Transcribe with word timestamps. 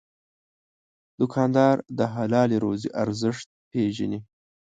دوکاندار 1.19 1.75
د 1.97 1.99
حلال 2.13 2.51
روزي 2.63 2.89
ارزښت 3.03 3.47
پېژني. 3.71 4.19